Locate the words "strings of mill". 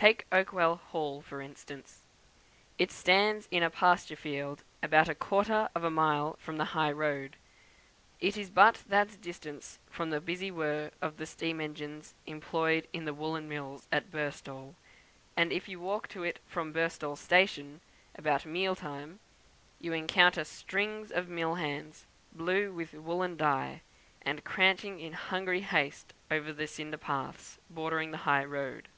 20.44-21.56